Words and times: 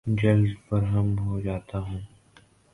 جلد 0.07 0.53
برہم 0.69 1.07
ہو 1.19 1.39
جاتا 1.41 1.79
ہوں 1.79 1.99